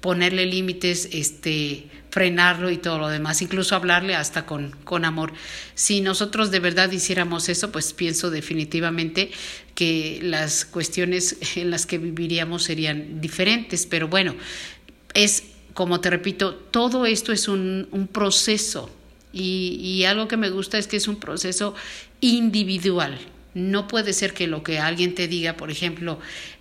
[0.00, 5.32] ponerle límites, este, frenarlo y todo lo demás, incluso hablarle hasta con, con amor.
[5.74, 9.30] Si nosotros de verdad hiciéramos eso, pues pienso definitivamente
[9.74, 14.34] que las cuestiones en las que viviríamos serían diferentes, pero bueno,
[15.14, 18.90] es como te repito, todo esto es un, un proceso
[19.38, 21.74] y, algo que me gusta es que es un proceso
[22.20, 23.18] individual.
[23.54, 26.18] No puede ser que lo que alguien te diga, por ejemplo,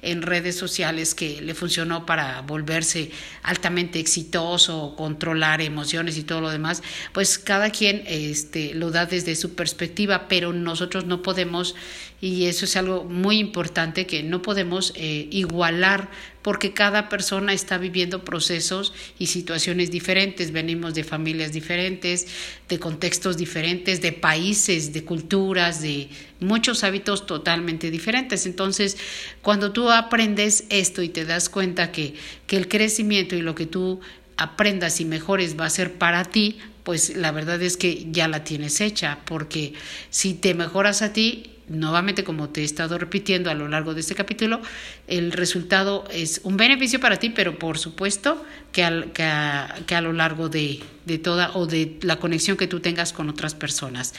[0.08, 3.12] en redes sociales que le funcionó para volverse
[3.44, 6.82] altamente exitoso, controlar emociones y todo lo demás,
[7.14, 11.76] pues cada quien este, lo da desde su perspectiva, pero nosotros no podemos,
[12.22, 16.10] y eso es algo muy importante, que no podemos eh, igualar
[16.48, 22.26] porque cada persona está viviendo procesos y situaciones diferentes, venimos de familias diferentes,
[22.70, 26.08] de contextos diferentes, de países, de culturas, de
[26.40, 28.46] muchos hábitos totalmente diferentes.
[28.46, 28.98] Entonces,
[29.42, 33.66] cuando tú aprendes esto y te das cuenta que, que el crecimiento y lo que
[33.66, 34.00] tú
[34.38, 38.44] aprendas y mejores va a ser para ti, pues la verdad es que ya la
[38.44, 39.74] tienes hecha, porque
[40.10, 44.02] si te mejoras a ti, nuevamente como te he estado repitiendo a lo largo de
[44.02, 44.62] este capítulo,
[45.08, 50.50] el resultado es un beneficio para ti, pero por supuesto que, que, a, lo largo
[50.50, 54.14] de, de, toda o de la conexión que tú tengas con otras personas.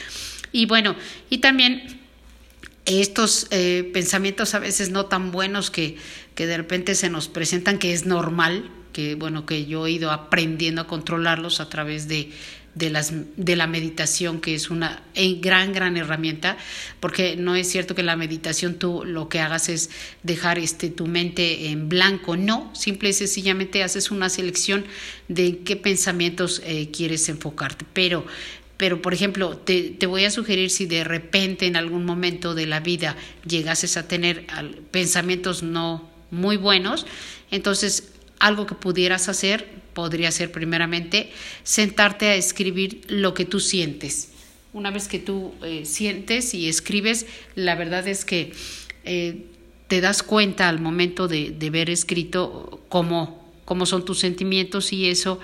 [0.51, 0.95] Y bueno,
[1.29, 1.98] y también
[2.85, 5.97] estos eh, pensamientos a veces no tan buenos que,
[6.35, 10.11] que de repente se nos presentan, que es normal, que bueno, que yo he ido
[10.11, 12.31] aprendiendo a controlarlos a través de
[12.75, 15.03] de, las, de la meditación, que es una
[15.41, 16.57] gran, gran herramienta,
[16.99, 19.89] porque no es cierto que la meditación tú lo que hagas es
[20.23, 24.85] dejar este, tu mente en blanco, no, simple y sencillamente haces una selección
[25.27, 28.25] de qué pensamientos eh, quieres enfocarte, pero
[28.79, 32.65] pero por ejemplo, te, te, voy a sugerir si de repente en algún momento de
[32.65, 34.47] la vida llegases a tener
[34.89, 37.05] pensamientos no muy buenos,
[37.51, 41.29] entonces algo que pudieras hacer podría ser primeramente
[41.63, 44.31] sentarte a escribir lo que tú sientes.
[44.71, 48.53] Una vez que tú eh, sientes y escribes, la verdad es que
[49.03, 49.43] eh,
[49.89, 55.09] te das cuenta al momento de, de ver escrito cómo, cómo son tus sentimientos y
[55.09, 55.41] eso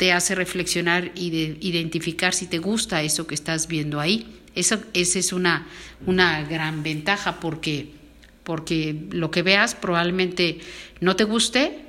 [0.00, 4.26] te hace reflexionar y de identificar si te gusta eso que estás viendo ahí.
[4.54, 5.66] Eso, esa es una,
[6.06, 7.90] una gran ventaja porque,
[8.42, 10.60] porque lo que veas probablemente
[11.02, 11.80] no te guste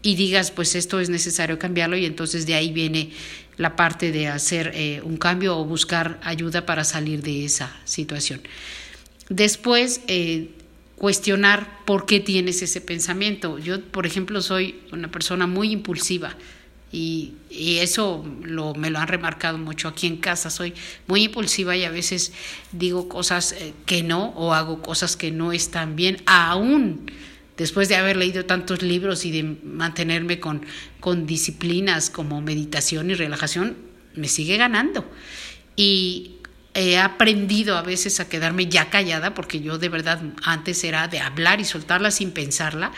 [0.00, 3.10] y digas, pues esto es necesario cambiarlo y entonces de ahí viene
[3.56, 8.42] la parte de hacer eh, un cambio o buscar ayuda para salir de esa situación.
[9.28, 10.50] Después, eh,
[10.94, 13.58] cuestionar por qué tienes ese pensamiento.
[13.58, 16.36] Yo, por ejemplo, soy una persona muy impulsiva
[16.92, 20.50] y, eso lo, me lo han remarcado mucho aquí en casa.
[20.50, 20.74] Soy
[21.06, 22.32] muy impulsiva y a veces
[22.72, 27.10] digo cosas eh, que no o hago cosas que no están bien, aún
[27.56, 30.64] después de haber leído tantos libros y de mantenerme con,
[31.00, 33.76] con disciplinas como meditación y relajación,
[34.14, 35.04] me sigue ganando.
[35.74, 36.36] Y
[36.74, 41.20] he aprendido a veces a quedarme ya callada, porque yo de verdad antes era de
[41.20, 42.92] hablar y soltarla sin pensarla.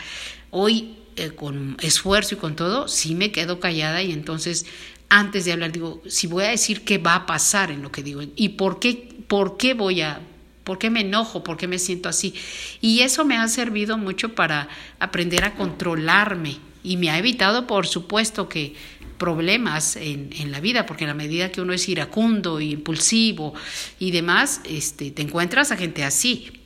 [0.51, 4.65] Hoy, eh, con esfuerzo y con todo, sí me quedo callada y entonces
[5.09, 8.03] antes de hablar digo, si voy a decir qué va a pasar en lo que
[8.03, 10.21] digo y por qué, por qué voy a
[10.69, 11.43] ¿Por qué me enojo?
[11.43, 12.35] ¿Por qué me siento así?
[12.79, 14.67] Y eso me ha servido mucho para
[14.99, 18.75] aprender a controlarme y me ha evitado, por supuesto, que
[19.17, 23.55] problemas en, en, la vida, porque en la medida que uno es iracundo, impulsivo
[23.97, 26.58] y demás, este, te encuentras a gente así.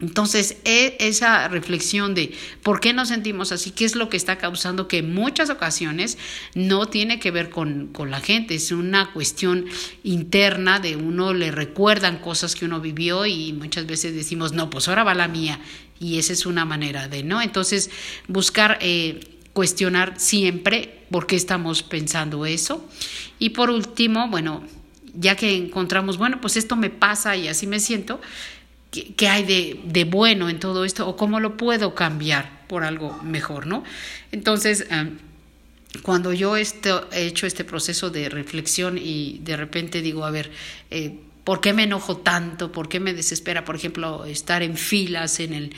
[0.00, 2.32] Entonces, e, esa reflexión de
[2.62, 6.18] por qué nos sentimos así, qué es lo que está causando que en muchas ocasiones
[6.54, 9.66] no tiene que ver con, con, la gente, es una cuestión
[10.04, 14.86] interna de uno le recuerdan cosas que uno vivió y muchas veces decimos, no, pues
[14.88, 15.60] ahora va la mía.
[16.00, 17.42] Y esa es una manera de, ¿no?
[17.42, 17.90] Entonces,
[18.28, 19.18] buscar eh,
[19.52, 22.88] cuestionar siempre por qué estamos pensando eso.
[23.40, 24.62] Y por último, bueno,
[25.14, 28.20] ya que encontramos, bueno, pues esto me pasa y así me siento,
[28.90, 33.20] qué, hay de, de, bueno en todo esto o cómo lo puedo cambiar por algo
[33.22, 33.84] mejor, ¿no?
[34.32, 35.10] Entonces, eh,
[36.02, 36.66] cuando yo he
[37.12, 40.50] hecho este proceso de reflexión y de repente digo, a ver,
[40.90, 42.72] eh, ¿por qué me enojo tanto?
[42.72, 45.74] ¿Por qué me desespera, por ejemplo, estar en filas en el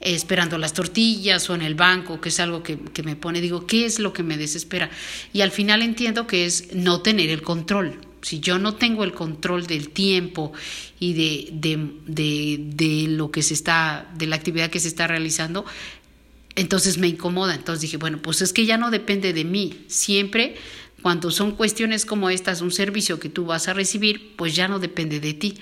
[0.00, 3.66] esperando las tortillas o en el banco, que es algo que, que, me pone, digo,
[3.66, 4.90] ¿qué es lo que me desespera?
[5.32, 9.12] Y al final entiendo que es no tener el control si yo no tengo el
[9.12, 10.52] control del tiempo
[10.98, 15.06] y de, de, de, de, lo que se está, de la actividad que se está
[15.06, 15.66] realizando,
[16.56, 17.54] entonces me incomoda.
[17.54, 19.84] Entonces dije, bueno, pues es que ya no depende de mí.
[19.88, 20.56] Siempre
[21.02, 24.78] cuando son cuestiones como estas, un servicio que tú vas a recibir, pues ya no
[24.78, 25.58] depende de ti.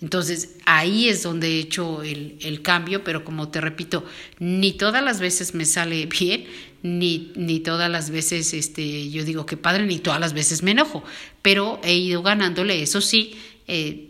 [0.00, 4.06] Entonces ahí es donde he hecho el, el, cambio, pero como te repito,
[4.38, 6.46] ni todas las veces me sale bien,
[6.82, 10.70] ni, ni todas las veces este, yo digo que padre, ni todas las veces me
[10.70, 11.04] enojo,
[11.42, 14.08] pero he ido ganándole, eso sí, eh,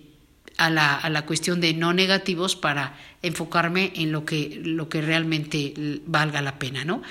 [0.56, 5.00] a, la, a la cuestión de no negativos para enfocarme en lo que, lo que
[5.00, 5.74] realmente
[6.06, 7.02] valga la pena, ¿no?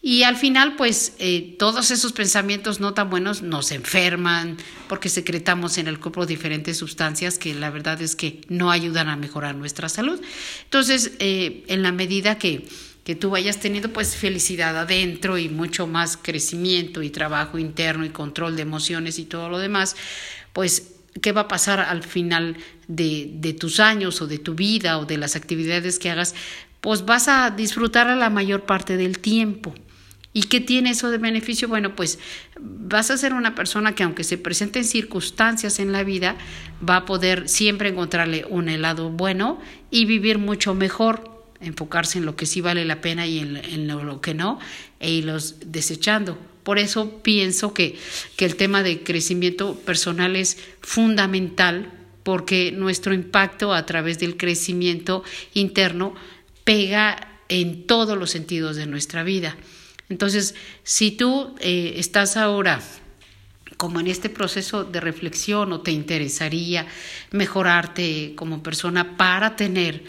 [0.00, 4.56] Y al final, pues eh, todos esos pensamientos no tan buenos nos enferman
[4.88, 9.16] porque secretamos en el cuerpo diferentes sustancias que la verdad es que no ayudan a
[9.16, 10.20] mejorar nuestra salud.
[10.64, 12.68] Entonces, eh, en la medida que,
[13.08, 18.10] que tú vayas teniendo pues felicidad adentro y mucho más crecimiento y trabajo interno y
[18.10, 19.96] control de emociones y todo lo demás,
[20.52, 20.92] pues
[21.22, 25.06] qué va a pasar al final de, de, tus años o de tu vida o
[25.06, 26.34] de las actividades que hagas,
[26.82, 29.74] pues vas a disfrutar a la mayor parte del tiempo.
[30.34, 31.66] ¿Y qué tiene eso de beneficio?
[31.66, 32.18] Bueno, pues
[32.60, 36.36] vas a ser una persona que aunque se presenten circunstancias en la vida,
[36.86, 39.58] va a poder siempre encontrarle un helado bueno
[39.90, 41.27] y vivir mucho mejor,
[41.60, 44.58] enfocarse en lo que sí vale la pena y en, lo que no,
[45.00, 46.38] e irlos desechando.
[46.62, 47.96] Por eso pienso que,
[48.36, 51.92] que el tema de crecimiento personal es fundamental
[52.22, 56.14] porque nuestro impacto a través del crecimiento interno
[56.64, 59.56] pega en todos los sentidos de nuestra vida.
[60.08, 60.54] Entonces,
[60.84, 62.82] si tú eh, estás ahora
[63.76, 66.86] como en este proceso de reflexión o te interesaría
[67.30, 70.04] mejorarte como persona para tener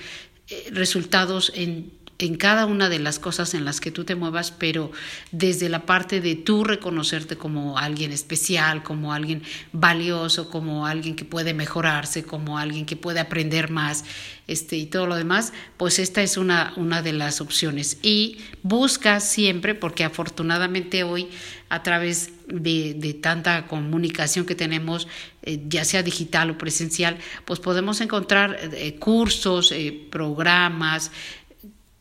[0.71, 4.91] resultados en en cada una de las cosas en las que tú te muevas, pero
[5.31, 9.41] desde la parte de tú reconocerte como alguien especial, como alguien
[9.71, 14.03] valioso, como alguien que puede mejorarse, como alguien que puede aprender más,
[14.47, 17.99] este y todo lo demás, pues esta es una, una de las opciones.
[18.01, 21.29] Y busca siempre, porque afortunadamente hoy
[21.69, 25.07] a través de, de tanta comunicación que tenemos,
[25.43, 31.11] eh, ya sea digital o presencial, pues podemos encontrar eh, cursos, eh, programas,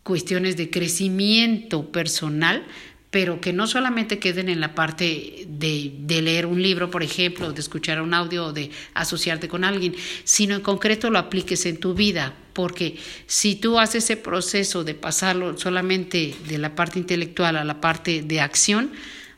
[0.08, 2.64] cuestiones de crecimiento personal,
[3.10, 7.52] pero que no solamente queden en la parte de, de, leer un libro, por ejemplo,
[7.52, 9.94] de escuchar un audio o de asociarte con alguien,
[10.24, 12.96] sino en concreto lo apliques en tu vida, porque
[13.26, 18.22] si tú haces ese proceso de pasarlo solamente de la parte intelectual a la parte
[18.22, 18.90] de acción,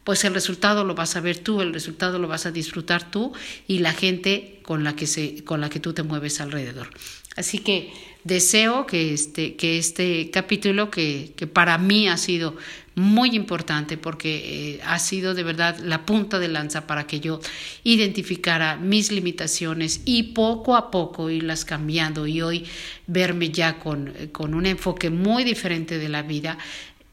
[0.04, 3.32] pues el resultado lo vas a ver tú, el resultado lo vas a disfrutar tú
[3.66, 6.90] y la gente con la que, se, con la que tú te mueves alrededor.
[7.36, 7.92] Así que
[8.24, 12.56] deseo que este, que este capítulo, que, que para mí ha sido
[12.96, 17.40] muy importante porque eh, ha sido de verdad la punta de lanza para que yo
[17.84, 22.66] identificara mis limitaciones y poco a poco irlas cambiando y hoy
[23.06, 26.58] verme ya con, con un enfoque muy diferente de la vida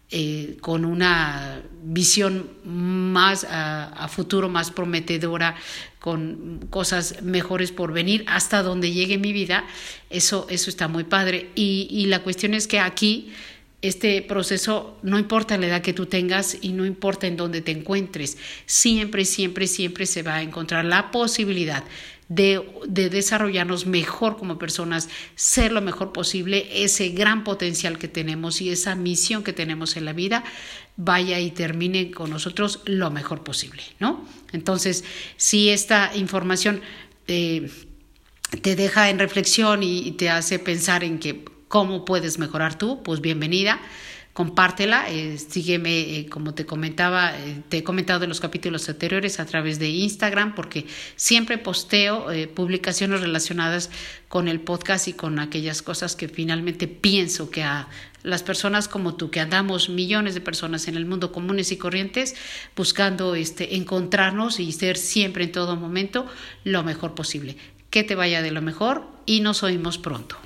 [0.10, 5.56] eh, con una visión más a, futuro, más prometedora,
[6.00, 9.66] con cosas mejores por venir, hasta donde llegue mi vida,
[10.10, 11.50] eso, eso está muy padre.
[11.56, 13.34] Y, y la cuestión es que aquí
[13.82, 17.72] este proceso, no importa la edad que tú tengas y no importa en dónde te
[17.72, 21.84] encuentres, siempre, siempre, siempre se va a encontrar la posibilidad
[22.30, 28.70] de, desarrollarnos mejor como personas, ser lo mejor posible, ese gran potencial que tenemos y
[28.70, 30.44] esa misión que tenemos en la vida
[30.98, 34.28] vaya y termine con nosotros lo mejor posible, ¿no?
[34.52, 35.04] Entonces,
[35.38, 36.82] si esta información
[37.28, 37.70] eh,
[38.62, 43.22] te deja en reflexión y te hace pensar en que cómo puedes mejorar tú, pues
[43.22, 43.80] bienvenida
[44.38, 49.40] compártela, eh, sígueme, eh, como te comentaba, eh, te he comentado en los capítulos anteriores
[49.40, 50.86] a través de Instagram, porque
[51.16, 53.90] siempre posteo publicaciones relacionadas
[54.28, 57.88] con el podcast y con aquellas cosas que finalmente pienso que a
[58.22, 62.36] las personas como tú, que andamos millones de personas en el mundo comunes y corrientes,
[62.76, 66.28] buscando este, encontrarnos y ser siempre en todo momento
[66.64, 67.58] lo mejor posible.
[67.90, 70.38] Que te vaya de lo mejor y nos oímos pronto.